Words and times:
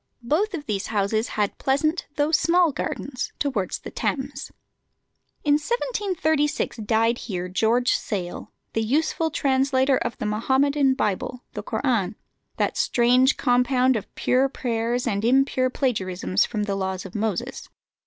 Both 0.23 0.55
of 0.55 0.65
these 0.65 0.87
houses 0.87 1.27
had 1.37 1.59
pleasant 1.59 2.07
though 2.15 2.31
small 2.31 2.71
gardens 2.71 3.31
towards 3.37 3.77
the 3.77 3.91
Thames. 3.91 4.51
In 5.43 5.53
1736 5.59 6.77
died 6.77 7.19
here 7.19 7.47
George 7.47 7.91
Sale, 7.91 8.51
the 8.73 8.81
useful 8.81 9.29
translator 9.29 9.97
of 9.97 10.17
the 10.17 10.25
Mohammedan 10.25 10.95
Bible, 10.95 11.43
the 11.53 11.61
Koran, 11.61 12.15
that 12.57 12.77
strange 12.77 13.37
compound 13.37 13.95
of 13.95 14.11
pure 14.15 14.49
prayers 14.49 15.05
and 15.05 15.23
impure 15.23 15.69
plagiarisms 15.69 16.45
from 16.47 16.63
the 16.63 16.73
laws 16.73 17.05
of 17.05 17.13
Moses. 17.13 17.69